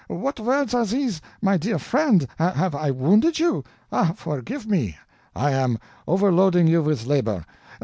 [0.07, 2.25] What words are these, my dear friend?
[2.39, 3.63] Have I wounded you?
[3.91, 4.97] Ah, forgive me;
[5.35, 5.77] I am
[6.07, 7.45] overloading you with labor.